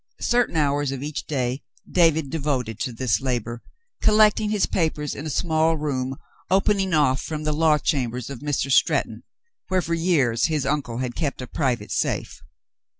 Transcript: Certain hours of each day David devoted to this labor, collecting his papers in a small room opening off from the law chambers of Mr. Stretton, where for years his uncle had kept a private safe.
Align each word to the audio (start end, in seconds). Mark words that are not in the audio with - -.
Certain 0.21 0.57
hours 0.57 0.91
of 0.91 1.03
each 1.03 1.27
day 1.27 1.61
David 1.87 2.31
devoted 2.31 2.79
to 2.79 2.91
this 2.91 3.21
labor, 3.21 3.61
collecting 4.01 4.49
his 4.49 4.65
papers 4.65 5.13
in 5.13 5.27
a 5.27 5.29
small 5.29 5.77
room 5.77 6.15
opening 6.49 6.91
off 6.95 7.21
from 7.21 7.43
the 7.43 7.53
law 7.53 7.77
chambers 7.77 8.27
of 8.31 8.39
Mr. 8.39 8.71
Stretton, 8.71 9.21
where 9.67 9.83
for 9.83 9.93
years 9.93 10.45
his 10.45 10.65
uncle 10.65 10.97
had 10.97 11.13
kept 11.13 11.39
a 11.39 11.45
private 11.45 11.91
safe. 11.91 12.41